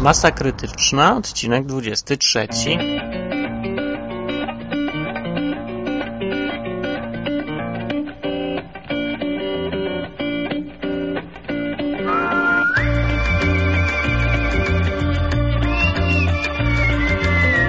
[0.00, 2.48] Masa krytyczna, odcinek 23.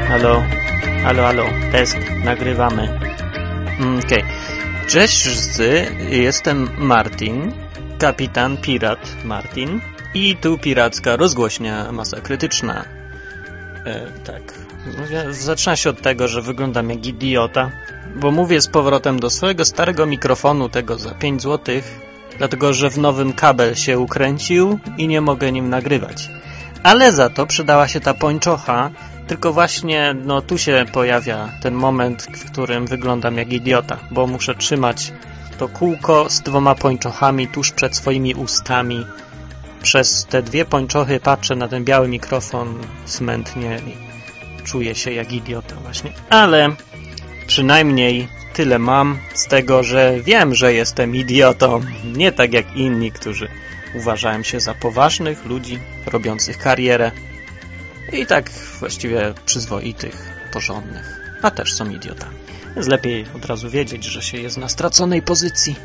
[0.10, 0.44] Halo,
[1.04, 3.00] halo, halo, test, nagrywamy.
[3.80, 4.24] Mm, Okej.
[4.88, 7.52] Cześć wszyscy, jestem Martin,
[8.00, 9.82] kapitan pirat Martin
[10.14, 12.86] i tu piracka rozgłośnia masa krytyczna.
[13.86, 14.42] E, tak.
[14.86, 17.72] No, Zaczyna się od tego, że wyglądam jak idiota,
[18.16, 22.00] bo mówię z powrotem do swojego starego mikrofonu, tego za 5 złotych,
[22.38, 26.30] dlatego że w nowym kabel się ukręcił i nie mogę nim nagrywać.
[26.84, 28.92] Ale za to przydała się ta pończocha,
[29.28, 34.56] tylko właśnie no tu się pojawia ten moment, w którym wyglądam jak idiota, bo muszę
[34.56, 35.14] trzymać
[35.58, 39.06] to kółko z dwoma pończochami tuż przed swoimi ustami.
[39.84, 44.12] Przez te dwie pończochy patrzę na ten biały mikrofon smętnie i
[44.64, 46.12] czuję się jak idiota właśnie.
[46.30, 46.76] Ale
[47.48, 51.82] przynajmniej tyle mam z tego, że wiem, że jestem idiotą.
[52.16, 53.48] Nie tak jak inni, którzy
[53.96, 57.12] uważają się za poważnych ludzi robiących karierę
[58.14, 62.38] i tak właściwie przyzwoitych, porządnych, a też są idiotami.
[62.76, 65.76] Więc lepiej od razu wiedzieć, że się jest na straconej pozycji.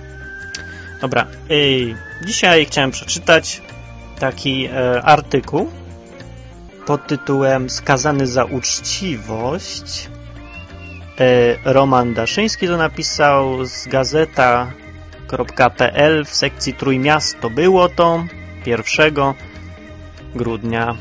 [1.00, 3.62] Dobra, ej, dzisiaj chciałem przeczytać
[4.18, 5.70] taki e, artykuł
[6.86, 10.08] pod tytułem Skazany za uczciwość.
[11.20, 14.64] E, Roman Daszyński to napisał z gazeta.pl
[16.24, 17.50] w sekcji Trójmiasto.
[17.50, 18.24] Było to
[18.66, 19.14] 1
[20.34, 20.96] grudnia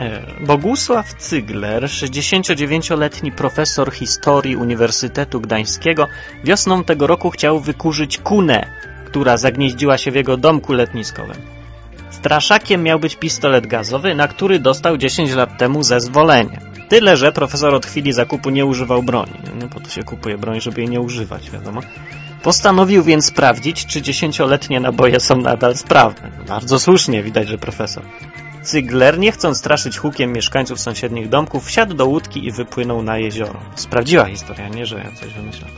[0.00, 6.06] E, Bogusław Cygler, 69-letni profesor historii Uniwersytetu Gdańskiego,
[6.44, 8.66] wiosną tego roku chciał wykurzyć kunę,
[9.06, 11.57] która zagnieździła się w jego domku letniskowym.
[12.18, 16.60] Straszakiem miał być pistolet gazowy, na który dostał 10 lat temu zezwolenie.
[16.88, 19.32] Tyle, że profesor od chwili zakupu nie używał broni.
[19.60, 21.80] No po to się kupuje broń, żeby jej nie używać, wiadomo.
[22.42, 26.30] Postanowił więc sprawdzić, czy dziesięcioletnie naboje są nadal sprawne.
[26.48, 28.02] Bardzo słusznie, widać, że profesor.
[28.62, 33.60] Cygler, nie chcąc straszyć hukiem mieszkańców sąsiednich domków, wsiadł do łódki i wypłynął na jezioro.
[33.74, 35.70] Sprawdziła historia, nie, że ja coś wymyślam.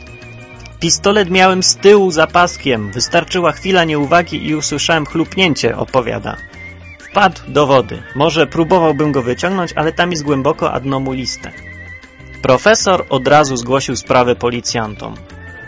[0.81, 2.91] Pistolet miałem z tyłu za paskiem.
[2.91, 6.37] Wystarczyła chwila nieuwagi i usłyszałem chlupnięcie, opowiada.
[6.99, 8.03] Wpadł do wody.
[8.15, 11.11] Może próbowałbym go wyciągnąć, ale tam jest głęboko, a dno mu.
[12.41, 15.15] Profesor od razu zgłosił sprawę policjantom.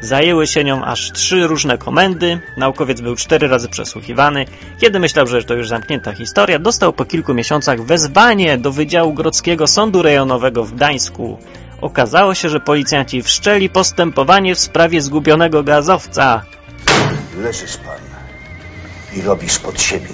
[0.02, 2.40] Zajęły się nią aż trzy różne komendy.
[2.58, 4.46] Naukowiec był cztery razy przesłuchiwany.
[4.82, 9.68] Kiedy myślał, że to już zamknięta historia, dostał po kilku miesiącach wezwanie do Wydziału Grodzkiego
[9.68, 11.38] Sądu Rejonowego w Gdańsku.
[11.84, 16.44] Okazało się, że policjanci wszczęli postępowanie w sprawie zgubionego gazowca.
[17.38, 18.02] Leżysz pan
[19.18, 20.14] i robisz pod siebie.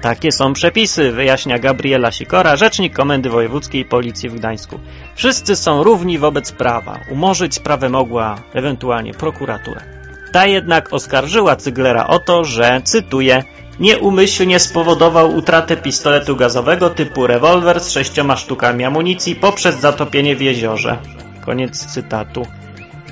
[0.00, 4.80] Takie są przepisy, wyjaśnia Gabriela Sikora, rzecznik Komendy Wojewódzkiej Policji w Gdańsku.
[5.14, 7.00] Wszyscy są równi wobec prawa.
[7.10, 9.82] Umorzyć sprawę mogła ewentualnie prokuratura.
[10.32, 13.44] Ta jednak oskarżyła Cyglera o to, że, cytuję,
[13.82, 20.98] nieumyślnie spowodował utratę pistoletu gazowego typu rewolwer z sześcioma sztukami amunicji poprzez zatopienie w jeziorze.
[21.46, 22.46] Koniec cytatu.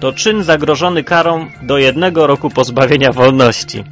[0.01, 3.85] To czyn zagrożony karą do jednego roku pozbawienia wolności.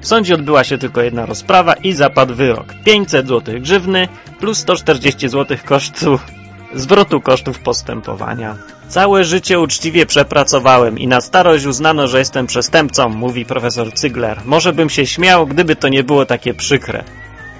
[0.00, 2.74] W sądzie odbyła się tylko jedna rozprawa i zapadł wyrok.
[2.84, 4.08] 500 zł grzywny
[4.40, 6.18] plus 140 zł kosztu
[6.74, 8.56] zwrotu kosztów postępowania.
[8.88, 14.40] Całe życie uczciwie przepracowałem i na starość uznano, że jestem przestępcą, mówi profesor Cygler.
[14.44, 17.04] Może bym się śmiał, gdyby to nie było takie przykre.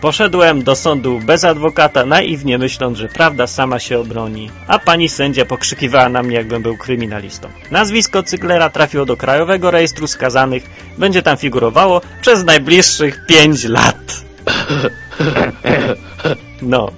[0.00, 5.44] Poszedłem do sądu bez adwokata, naiwnie myśląc, że prawda sama się obroni, a pani sędzia
[5.44, 7.49] pokrzykiwała na mnie, jakbym był kryminalistą.
[7.71, 14.25] Nazwisko Cyglera trafiło do Krajowego Rejestru Skazanych, będzie tam figurowało przez najbliższych pięć lat.
[16.62, 16.91] No,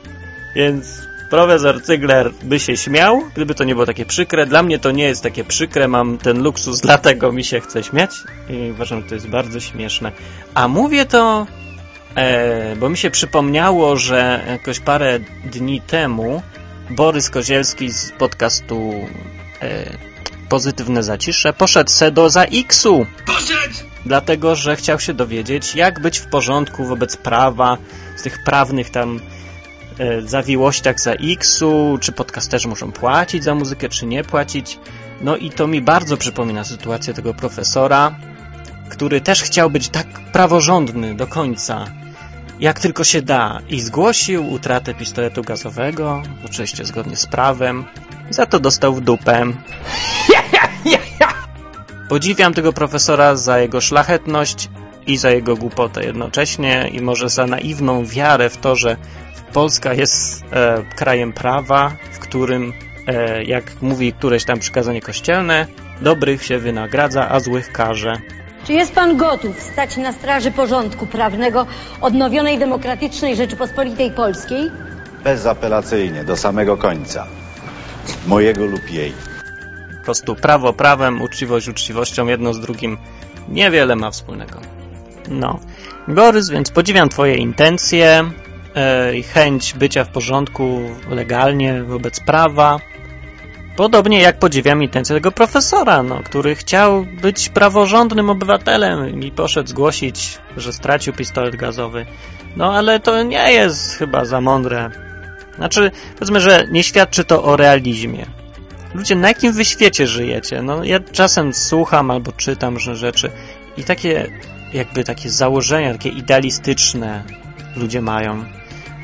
[0.57, 4.47] więc profesor Cygler by się śmiał, gdyby to nie było takie przykre.
[4.47, 8.11] Dla mnie to nie jest takie przykre, mam ten luksus, dlatego mi się chce śmiać
[8.49, 10.13] i uważam, że to jest bardzo śmieszne.
[10.55, 11.47] A mówię to
[12.19, 16.43] E, bo mi się przypomniało, że jakoś parę dni temu
[16.91, 18.93] Borys Kozielski z podcastu
[19.63, 19.99] e,
[20.49, 23.07] Pozytywne Zacisze poszedł se do ZAX-u.
[23.27, 23.75] Poszedł!
[24.07, 27.79] Dlatego, że chciał się dowiedzieć, jak być w porządku wobec prawa,
[28.17, 29.21] z tych prawnych tam
[29.99, 34.79] e, zawiłościach ZAX-u, czy podcasterzy muszą płacić za muzykę, czy nie płacić.
[35.21, 38.15] No i to mi bardzo przypomina sytuację tego profesora,
[38.89, 41.85] który też chciał być tak praworządny do końca,
[42.61, 47.85] jak tylko się da i zgłosił utratę pistoletu gazowego, oczywiście zgodnie z prawem,
[48.31, 49.47] za to dostał w dupę.
[52.09, 54.69] Podziwiam tego profesora za jego szlachetność
[55.07, 58.97] i za jego głupotę jednocześnie i może za naiwną wiarę w to, że
[59.53, 62.73] Polska jest e, krajem prawa, w którym,
[63.07, 65.67] e, jak mówi któreś tam przykazanie kościelne,
[66.01, 68.13] dobrych się wynagradza, a złych karze.
[68.67, 71.67] Czy jest pan gotów stać na straży porządku prawnego
[72.01, 74.71] odnowionej demokratycznej Rzeczypospolitej Polskiej?
[75.25, 77.27] Bezapelacyjnie, do samego końca.
[78.27, 79.13] Mojego lub jej.
[79.99, 82.99] Po prostu prawo prawem, uczciwość uczciwością, jedno z drugim
[83.49, 84.61] niewiele ma wspólnego.
[85.29, 85.59] No.
[86.09, 88.31] Borys, więc podziwiam twoje intencje
[89.15, 90.81] i chęć bycia w porządku
[91.11, 92.81] legalnie wobec prawa.
[93.77, 100.39] Podobnie jak podziwiam intencje tego profesora, no, który chciał być praworządnym obywatelem i poszedł zgłosić,
[100.57, 102.07] że stracił pistolet gazowy.
[102.57, 104.91] No ale to nie jest chyba za mądre.
[105.57, 108.27] Znaczy, powiedzmy, że nie świadczy to o realizmie.
[108.95, 110.63] Ludzie, na jakim wy świecie żyjecie?
[110.63, 113.31] No, ja czasem słucham albo czytam różne rzeczy
[113.77, 114.31] i takie,
[114.73, 117.23] jakby takie założenia, takie idealistyczne
[117.79, 118.45] ludzie mają,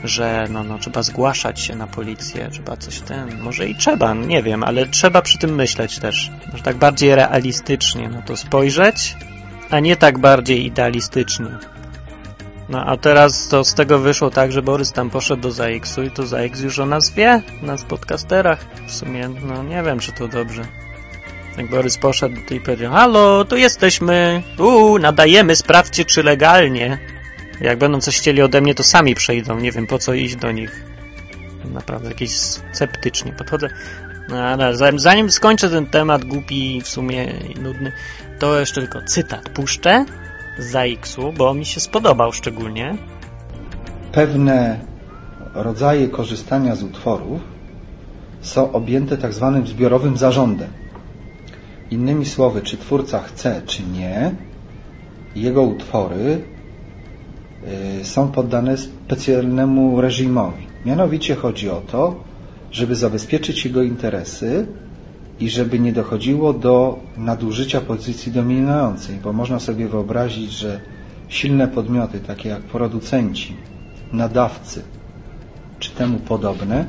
[0.04, 4.42] że no, no, trzeba zgłaszać się na policję, trzeba coś ten, może i trzeba, nie
[4.42, 6.30] wiem, ale trzeba przy tym myśleć też.
[6.52, 9.16] Może tak bardziej realistycznie na to spojrzeć,
[9.70, 11.50] a nie tak bardziej idealistycznie.
[12.68, 16.10] No a teraz to z tego wyszło tak, że Borys tam poszedł do ZAX-u i
[16.10, 18.66] to ZAX już o nas wie, nas podcasterach.
[18.86, 20.64] W sumie, no nie wiem, czy to dobrze.
[21.56, 27.13] Jak Borys poszedł i powiedział, halo, tu jesteśmy, tu nadajemy, sprawdźcie, czy legalnie.
[27.60, 30.52] Jak będą coś chcieli ode mnie, to sami przejdą, nie wiem, po co iść do
[30.52, 30.84] nich.
[31.72, 33.68] Naprawdę jakieś sceptycznie podchodzę.
[34.28, 37.92] No, ale zanim skończę ten temat głupi w sumie nudny,
[38.38, 40.04] to jeszcze tylko cytat puszczę
[40.58, 42.96] z ZAX-u, bo mi się spodobał szczególnie.
[44.12, 44.80] Pewne
[45.54, 47.40] rodzaje korzystania z utworów
[48.40, 50.70] są objęte tak zwanym zbiorowym zarządem.
[51.90, 54.34] Innymi słowy, czy twórca chce, czy nie,
[55.36, 56.53] jego utwory
[58.02, 60.66] są poddane specjalnemu reżimowi.
[60.86, 62.14] Mianowicie chodzi o to,
[62.72, 64.66] żeby zabezpieczyć jego interesy
[65.40, 70.80] i żeby nie dochodziło do nadużycia pozycji dominującej, bo można sobie wyobrazić, że
[71.28, 73.56] silne podmioty, takie jak producenci,
[74.12, 74.82] nadawcy
[75.78, 76.84] czy temu podobne,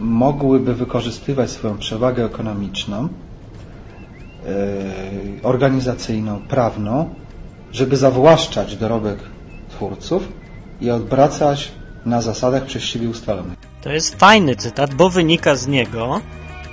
[0.00, 3.08] mogłyby wykorzystywać swoją przewagę ekonomiczną, yy,
[5.42, 7.10] organizacyjną, prawną,
[7.72, 9.18] żeby zawłaszczać dorobek
[9.76, 10.28] twórców
[10.80, 11.72] i odwracać
[12.06, 13.58] na zasadach przez siebie ustalonych.
[13.82, 16.20] To jest fajny cytat, bo wynika z niego,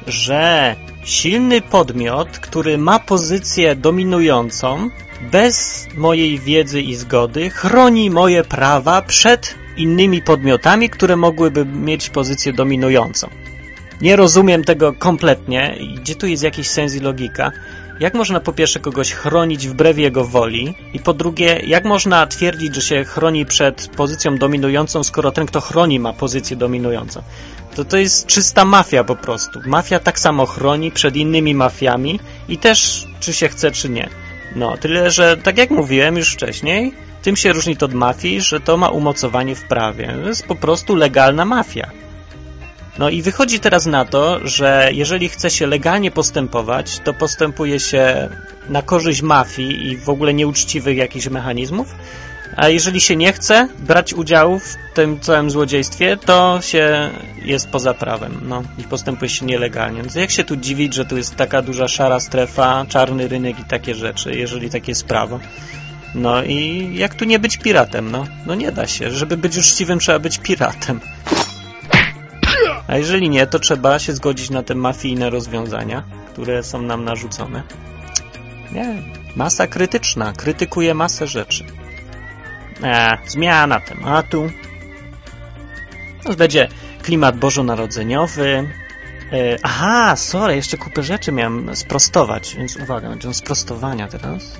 [0.07, 4.89] że silny podmiot, który ma pozycję dominującą,
[5.31, 12.53] bez mojej wiedzy i zgody, chroni moje prawa przed innymi podmiotami, które mogłyby mieć pozycję
[12.53, 13.27] dominującą.
[14.01, 17.51] Nie rozumiem tego kompletnie, gdzie tu jest jakiś sens i logika.
[18.00, 22.75] Jak można po pierwsze kogoś chronić wbrew jego woli i po drugie, jak można twierdzić,
[22.75, 27.22] że się chroni przed pozycją dominującą, skoro ten, kto chroni, ma pozycję dominującą?
[27.75, 29.60] To to jest czysta mafia po prostu.
[29.66, 32.19] Mafia tak samo chroni przed innymi mafiami
[32.50, 34.10] i też czy się chce, czy nie.
[34.56, 38.60] No, tyle, że tak jak mówiłem już wcześniej, tym się różni to od mafii, że
[38.60, 40.07] to ma umocowanie w prawie.
[40.24, 42.02] To jest po prostu legalna mafia.
[43.00, 48.30] No i wychodzi teraz na to, że jeżeli chce się legalnie postępować, to postępuje się
[48.69, 51.95] na korzyść mafii i w ogóle nieuczciwych jakichś mechanizmów,
[52.56, 57.10] a jeżeli się nie chce brać udziału w tym całym złodziejstwie, to się
[57.46, 60.01] jest poza prawem, no i postępuje się nielegalnie.
[60.01, 63.63] Więc jak się tu dziwić, że tu jest taka duża szara strefa, czarny rynek i
[63.63, 65.39] takie rzeczy, jeżeli takie jest prawo.
[66.15, 68.27] No i jak tu nie być piratem, no?
[68.46, 69.12] No nie da się.
[69.12, 71.00] Żeby być uczciwym, trzeba być piratem.
[72.88, 77.63] A jeżeli nie, to trzeba się zgodzić na te mafijne rozwiązania, które są nam narzucone.
[78.72, 78.96] Nie,
[79.36, 81.66] masa krytyczna, krytykuje masę rzeczy.
[82.84, 84.50] E, zmiana tematu.
[86.25, 86.68] No, będzie
[87.02, 88.70] klimat bożonarodzeniowy.
[89.32, 94.58] E, aha, sorry, jeszcze kupę rzeczy miałem sprostować, więc uwaga, będą sprostowania teraz.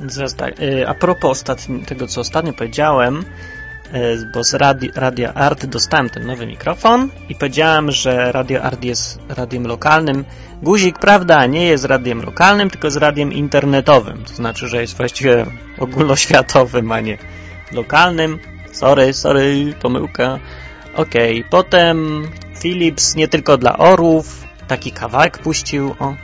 [0.00, 1.44] Więc tak, e, a propos
[1.86, 3.24] tego, co ostatnio powiedziałem,
[4.34, 9.18] bo z radi Radia Art dostałem ten nowy mikrofon i powiedziałem, że Radio Art jest
[9.28, 10.24] radiem lokalnym.
[10.62, 14.24] Guzik, prawda, nie jest radiem lokalnym, tylko z radiem internetowym.
[14.24, 15.46] To znaczy, że jest właściwie
[15.78, 17.18] ogólnoświatowym, a nie
[17.72, 18.38] lokalnym.
[18.72, 20.38] Sorry, sorry, pomyłka.
[20.94, 21.50] Okej, okay.
[21.50, 22.28] potem
[22.60, 25.94] Philips nie tylko dla orów, taki kawałek puścił.
[25.98, 26.14] O.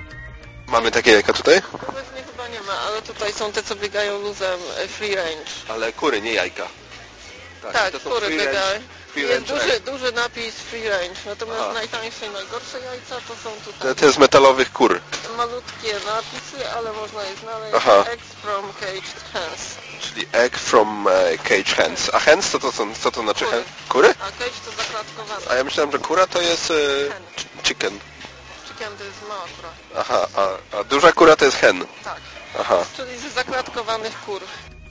[0.69, 1.61] Mamy takie jajka tutaj?
[1.73, 5.51] Obecnie chyba nie ma, ale tutaj są te, co biegają luzem e, free range.
[5.69, 6.82] Ale kury, nie jajka.
[7.73, 8.81] Tak, to są kury free range-
[9.13, 9.85] free Jest duży, egg.
[9.85, 11.73] duży napis free range, natomiast Aha.
[11.73, 15.01] najtańsze i najgorsze jajca to są tutaj Te, te z metalowych kur.
[15.37, 17.75] malutkie napisy, ale można je znaleźć.
[17.77, 18.05] Aha.
[18.11, 19.61] Eggs from caged hens.
[20.01, 22.11] Czyli egg from e, cage hens.
[22.13, 23.65] A hens to, to są, co to znaczy hen?
[23.89, 24.09] Kury?
[24.21, 25.47] A cage to zaklatkowane.
[25.51, 26.75] A ja myślałem, że kura to jest e,
[27.63, 27.99] chicken.
[28.69, 29.69] Chicken to jest mała kura.
[29.97, 31.87] Aha, a, a duża kura to jest hen.
[32.05, 32.21] Tak.
[32.61, 32.85] Aha.
[32.97, 34.43] Czyli z zaklatkowanych kur.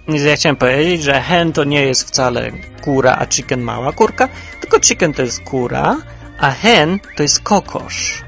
[0.08, 4.30] Ja chciałem powiedzieć, że hen to nie jest wcale kura, a chicken mała kurka,
[4.62, 5.98] tylko chicken to jest kura,
[6.40, 8.24] a hen to jest kokosz,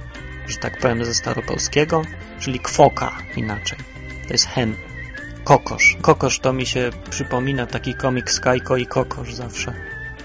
[0.48, 2.02] że tak powiem ze staropolskiego,
[2.40, 3.80] czyli kwoka inaczej.
[4.28, 4.76] To jest hen.
[5.44, 5.98] Kokosz.
[6.02, 9.74] Kokosz to mi się przypomina taki komiks Kajko i Kokosz zawsze.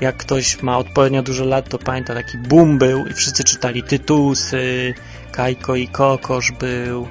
[0.00, 4.94] Jak ktoś ma odpowiednio dużo lat, to pamięta taki boom był i wszyscy czytali tytusy,
[5.32, 7.08] Kajko i Kokosz był,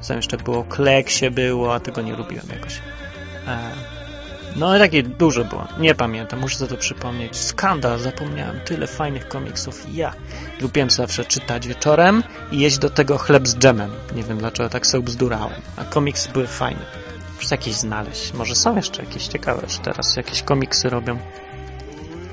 [0.00, 2.80] co jeszcze było, Kleksie było, a tego nie lubiłem jakoś.
[3.46, 3.70] E,
[4.56, 5.68] No takie dużo było.
[5.78, 7.36] Nie pamiętam, muszę sobie to przypomnieć.
[7.36, 8.60] Skandal, zapomniałem.
[8.60, 9.86] Tyle fajnych komiksów.
[9.94, 10.12] Ja
[10.60, 13.90] lubiłem zawsze czytać wieczorem i jeść do tego chleb z dżemem.
[14.14, 15.60] Nie wiem dlaczego tak sobie bzdurałem.
[15.76, 16.80] A komiksy były fajne.
[17.36, 18.32] Muszę jakieś znaleźć.
[18.32, 21.18] Może są jeszcze jakieś ciekawe, że teraz jakieś komiksy robią.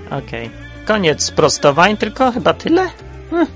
[0.10, 0.50] Okej.
[0.86, 2.90] Koniec sprostowań, tylko chyba tyle?
[3.30, 3.48] Hm.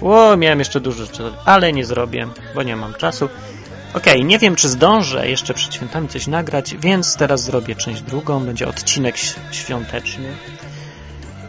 [0.00, 3.28] Ło, miałem jeszcze dużo rzeczy, ale nie zrobię, bo nie mam czasu.
[3.94, 8.46] Okej, nie wiem czy zdążę jeszcze przed świętami coś nagrać, więc teraz zrobię część drugą,
[8.46, 9.16] będzie odcinek
[9.50, 10.28] świąteczny.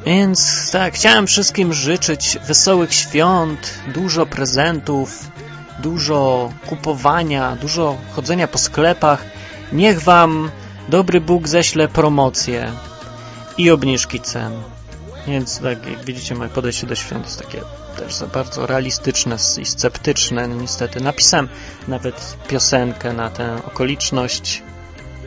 [0.06, 5.32] Więc tak, chciałem wszystkim życzyć wesołych świąt, dużo prezentów,
[5.79, 9.25] dużo kupowania, dużo chodzenia po sklepach.
[9.72, 10.51] Niech Wam
[10.89, 12.72] dobry Bóg ześle promocje
[13.58, 14.53] i obniżki cen.
[15.27, 17.62] Więc tak, jak widzicie, moje podejście do świąt jest takie
[17.97, 20.47] też za bardzo realistyczne i sceptyczne.
[20.47, 21.47] No, niestety napisałem
[21.87, 24.63] nawet piosenkę na tę okoliczność.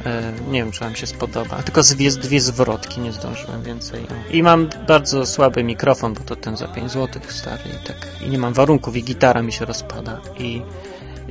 [0.07, 1.63] E, nie wiem, czy Wam się spodoba.
[1.63, 4.07] Tylko dwie, dwie zwrotki, nie zdążyłem więcej.
[4.11, 4.17] No.
[4.31, 7.63] I mam bardzo słaby mikrofon, bo to ten za 5 zł stary.
[7.83, 7.97] I, tak,
[8.27, 10.21] I nie mam warunków i gitara mi się rozpada.
[10.39, 10.63] I,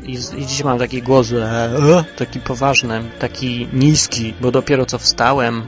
[0.03, 5.67] i, i dzisiaj mam taki głos, e, taki poważny, taki niski, bo dopiero co wstałem,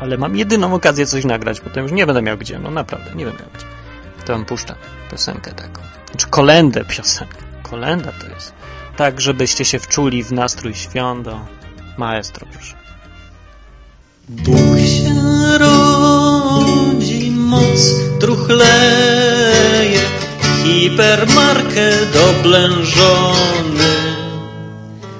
[0.00, 3.24] ale mam jedyną okazję coś nagrać, potem już nie będę miał gdzie, no naprawdę, nie
[3.24, 3.73] będę miał gdzie.
[4.24, 4.44] To wam
[5.10, 5.82] piosenkę taką.
[6.10, 7.38] Znaczy kolendę piosenkę.
[7.62, 8.52] Kolenda to jest.
[8.96, 11.28] Tak, żebyście się wczuli w nastrój świąt.
[11.98, 12.74] Maestro, proszę.
[14.28, 17.80] Bóg się rodzi, moc
[18.20, 20.00] truchleje,
[20.62, 23.94] hipermarket oblężony.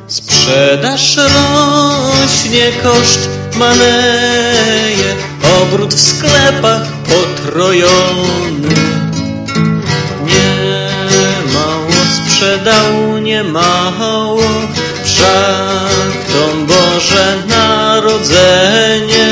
[0.06, 5.14] Sprzedaż rośnie, koszt maleje,
[5.62, 8.93] obrót w sklepach potrojony.
[12.34, 14.42] Sprzedał, nie mało,
[15.04, 19.26] wszak to Boże Narodzenie,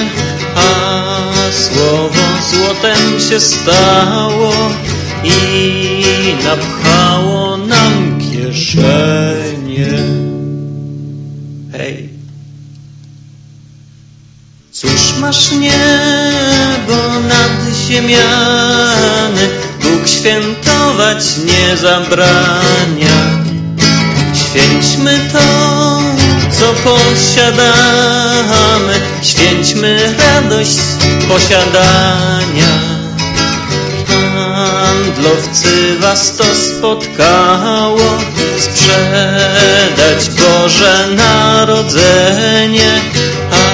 [0.57, 0.69] a
[1.53, 4.53] słowo złotem się stało
[5.25, 9.93] i napchało nam kieszenie.
[11.73, 12.09] Hej.
[14.73, 19.49] Cóż masz niebo nad ziemiany,
[19.83, 20.09] Bóg
[21.45, 23.43] nie zabrania.
[24.35, 25.39] Święćmy to,
[26.51, 30.79] co posiadamy, święćmy radość
[31.29, 32.73] posiadania.
[34.09, 38.19] Handlowcy was to spotkało,
[38.59, 43.01] sprzedać Boże Narodzenie,
[43.53, 43.65] a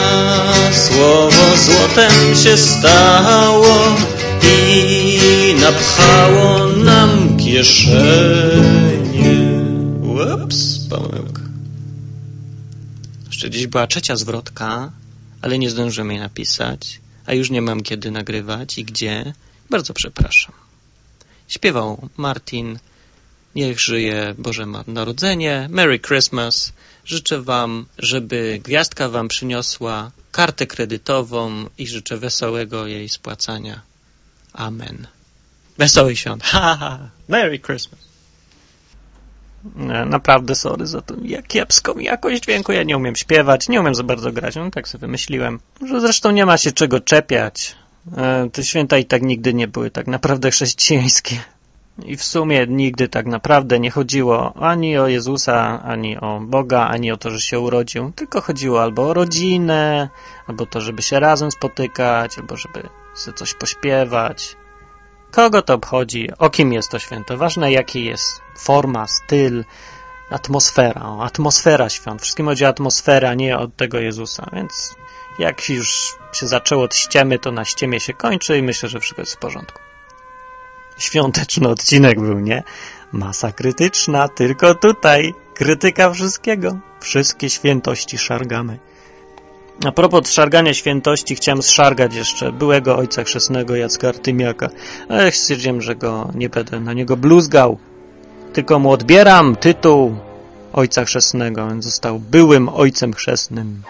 [0.75, 3.97] słowo złotem się stało
[4.42, 8.88] i napchało nam kieszenie.
[10.45, 11.42] Ups, pomyłka.
[13.26, 14.92] Jeszcze dziś była trzecia zwrotka,
[15.42, 19.33] ale nie zdążyłem jej napisać, a już nie mam kiedy nagrywać i gdzie.
[19.71, 20.54] Bardzo przepraszam.
[21.49, 22.78] Śpiewał Martin.
[23.54, 25.66] Niech żyje Boże Narodzenie.
[25.71, 26.73] Merry Christmas.
[27.04, 33.80] Życzę Wam, żeby gwiazdka Wam przyniosła kartę kredytową i życzę wesołego jej spłacania.
[34.59, 35.07] Amen.
[35.79, 36.43] Wesołych świąt.
[36.43, 36.99] Ha, ha.
[37.29, 38.00] Merry Christmas.
[40.07, 42.73] Naprawdę sorry za jak kiepską jakość dźwięku.
[42.73, 44.57] Ja nie umiem śpiewać, nie umiem za bardzo grać.
[44.57, 45.61] No tak sobie wymyśliłem.
[45.88, 47.77] Że zresztą nie ma się czego czepiać.
[48.17, 51.37] E, Te święta i tak nigdy nie były tak naprawdę chrześcijańskie.
[52.05, 57.12] I w sumie nigdy tak naprawdę nie chodziło ani o Jezusa, ani o Boga, ani
[57.12, 58.12] o to, że się urodził.
[58.17, 60.09] Tylko chodziło albo o rodzinę,
[60.47, 62.88] albo to, żeby się razem spotykać, albo żeby
[63.19, 64.57] sobie coś pośpiewać.
[65.31, 66.29] Kogo to obchodzi?
[66.39, 67.37] O kim jest to święto?
[67.37, 69.65] Ważne, jaki jest forma, styl,
[70.31, 71.03] atmosfera.
[71.03, 72.23] O, atmosfera świąt.
[72.23, 74.51] Wszystkim chodzi o atmosferę, a nie od tego Jezusa.
[74.53, 74.95] Więc
[75.39, 79.23] jak już się zaczęło od ściemy, to na ściemie się kończy i myślę, że wszystko
[79.23, 79.79] jest w porządku.
[80.99, 82.63] Świąteczny odcinek był, nie?
[83.13, 85.35] Masa krytyczna, tylko tutaj.
[85.55, 86.79] Krytyka wszystkiego.
[87.01, 88.79] Wszystkie świętości szargamy.
[89.85, 94.70] A propos szargania świętości, chciałem zszargać jeszcze byłego ojca chrzestnego Jacka Artymiaka,
[95.08, 97.78] ale stwierdziłem, że go nie będę na niego bluzgał.
[98.52, 100.16] Tylko mu odbieram tytuł
[100.73, 103.82] ojca chrzestnego, więc został byłym ojcem chrzestnym.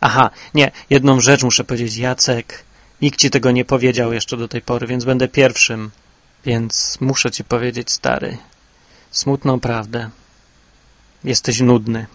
[0.00, 2.69] Aha, nie, jedną rzecz muszę powiedzieć, Jacek.
[3.02, 5.90] Nikt ci tego nie powiedział jeszcze do tej pory, więc będę pierwszym.
[6.44, 8.38] Więc muszę ci powiedzieć, stary,
[9.10, 10.10] smutną prawdę.
[11.24, 12.06] Jesteś nudny.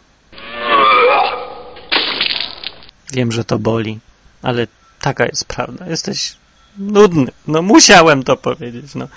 [3.13, 4.00] Wiem, że to boli,
[4.42, 4.68] ale
[5.01, 5.88] taka jest prawda.
[5.88, 6.36] Jesteś
[6.77, 7.32] nudny.
[7.48, 8.96] No musiałem to powiedzieć.
[8.96, 9.08] No.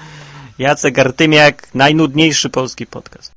[0.58, 3.32] Jacek Artymiak, najnudniejszy polski podcast.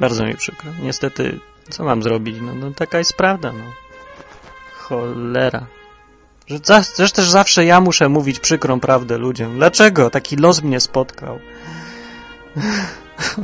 [0.00, 0.72] Bardzo mi przykro.
[0.82, 1.38] Niestety,
[1.70, 2.36] co mam zrobić?
[2.40, 3.52] No, no taka jest prawda.
[3.52, 3.64] No.
[4.76, 5.66] Cholera.
[6.50, 6.60] Że
[7.10, 9.56] też zawsze ja muszę mówić przykrą prawdę ludziom.
[9.56, 10.10] Dlaczego?
[10.10, 11.38] Taki los mnie spotkał.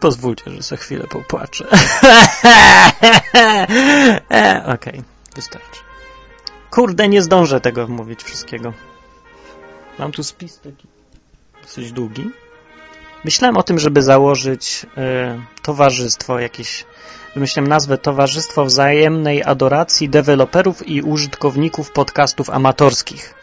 [0.00, 1.66] Pozwólcie, że za chwilę popłaczę.
[4.74, 5.02] Okej, okay,
[5.34, 5.80] wystarczy.
[6.70, 8.72] Kurde, nie zdążę tego mówić wszystkiego.
[9.98, 10.86] Mam tu spis taki
[11.62, 12.30] dosyć długi.
[13.24, 16.84] Myślałem o tym, żeby założyć y, towarzystwo jakieś
[17.34, 23.34] wymyśliłem nazwę Towarzystwo Wzajemnej Adoracji Deweloperów i Użytkowników Podcastów Amatorskich.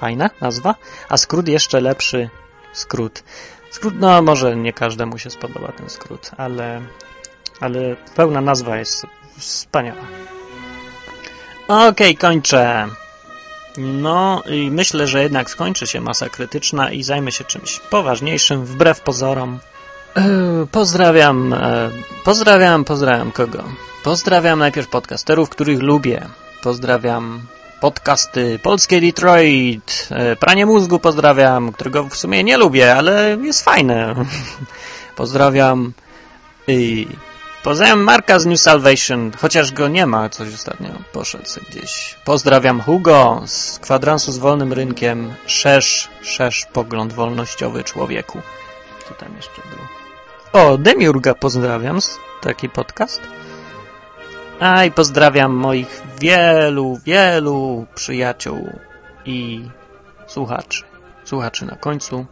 [0.00, 0.74] Fajna nazwa?
[1.08, 2.30] A skrót jeszcze lepszy.
[2.72, 3.22] Skrót.
[3.70, 6.80] Skrót, no może nie każdemu się spodoba ten skrót, ale,
[7.60, 9.06] ale pełna nazwa jest
[9.38, 10.04] wspaniała.
[11.68, 12.88] Okej, okay, kończę.
[13.78, 19.00] No i myślę, że jednak skończy się masa krytyczna i zajmę się czymś poważniejszym, wbrew
[19.00, 19.58] pozorom.
[20.70, 21.54] Pozdrawiam,
[22.24, 23.64] pozdrawiam, pozdrawiam kogo?
[24.04, 26.28] Pozdrawiam najpierw podcasterów, których lubię.
[26.62, 27.40] Pozdrawiam
[27.80, 30.08] podcasty Polskie Detroit,
[30.40, 34.14] Pranie Mózgu pozdrawiam, którego w sumie nie lubię, ale jest fajne.
[35.16, 35.92] Pozdrawiam
[37.68, 42.16] pozdrawiam Marka z New Salvation, chociaż go nie ma, coś ostatnio poszedł gdzieś.
[42.24, 48.40] Pozdrawiam Hugo z kwadransu z wolnym rynkiem, szerz, szerz pogląd wolnościowy człowieku.
[49.08, 49.84] Co tam jeszcze było?
[50.64, 51.98] O, Demiurga pozdrawiam,
[52.40, 53.20] taki podcast.
[54.60, 58.78] A i pozdrawiam moich wielu, wielu przyjaciół
[59.24, 59.68] i
[60.26, 60.84] słuchaczy.
[61.24, 62.26] Słuchaczy na końcu.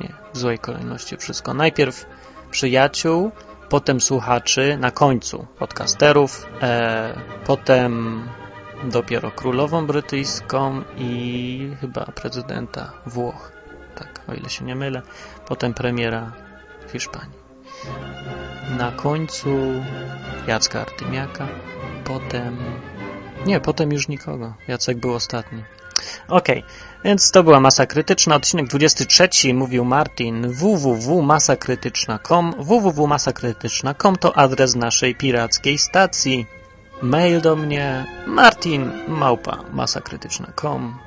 [0.00, 1.54] Nie, w złej kolejności wszystko.
[1.54, 2.06] Najpierw
[2.50, 3.30] przyjaciół,
[3.68, 8.22] potem słuchaczy, na końcu podcasterów, e, potem
[8.84, 13.52] dopiero królową brytyjską i chyba prezydenta Włoch.
[13.94, 15.02] Tak, o ile się nie mylę.
[15.46, 16.32] Potem premiera
[16.92, 17.38] Hiszpanii.
[18.78, 19.48] Na końcu
[20.46, 21.48] Jacka Artymiaka,
[22.04, 22.56] potem...
[23.46, 24.54] Nie, potem już nikogo.
[24.68, 25.64] Jacek był ostatni.
[26.28, 26.70] Okej, okay.
[27.04, 28.36] więc to była Masa Krytyczna.
[28.36, 36.46] Odcinek 23 mówił Martin www.masakrytyczna.com www.masakrytyczna.com to adres naszej pirackiej stacji.
[37.02, 40.98] Mail do mnie martin małpa masakrytyczna.com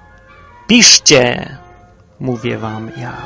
[0.68, 1.58] Piszcie!
[2.20, 3.26] Mówię wam ja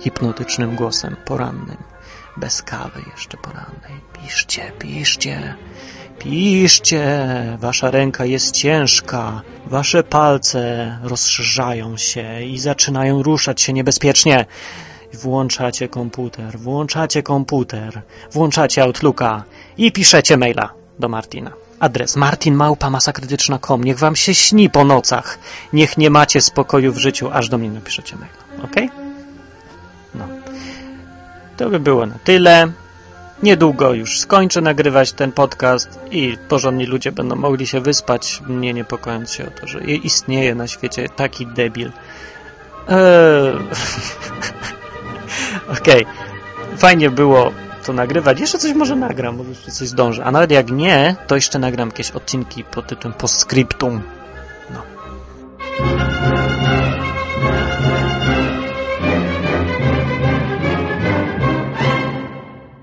[0.00, 1.76] hipnotycznym głosem porannym
[2.36, 4.00] bez kawy jeszcze porannej.
[4.12, 5.54] Piszcie, piszcie,
[6.20, 7.04] piszcie.
[7.58, 9.42] Wasza ręka jest ciężka.
[9.66, 10.62] Wasze palce
[11.02, 14.46] rozszerzają się i zaczynają ruszać się niebezpiecznie.
[15.14, 18.02] Włączacie komputer, włączacie komputer,
[18.32, 19.44] włączacie Outlooka
[19.78, 21.52] i piszecie maila do Martina.
[21.80, 25.38] Adres martinmałpa.masakrytyczna.com Niech wam się śni po nocach.
[25.72, 28.64] Niech nie macie spokoju w życiu, aż do mnie napiszecie maila.
[28.64, 28.76] Ok?
[30.14, 30.24] No.
[31.56, 32.72] To by było na tyle.
[33.42, 39.32] Niedługo już skończę nagrywać ten podcast i porządni ludzie będą mogli się wyspać, nie niepokojąc
[39.32, 41.90] się o to, że istnieje na świecie taki debil.
[42.88, 43.54] Eee...
[45.80, 46.02] Okej.
[46.02, 46.76] Okay.
[46.76, 47.52] Fajnie było
[47.86, 48.40] to nagrywać.
[48.40, 50.24] Jeszcze coś może nagram, może jeszcze coś zdążę.
[50.24, 54.02] A nawet jak nie, to jeszcze nagram jakieś odcinki pod tytułem Postscriptum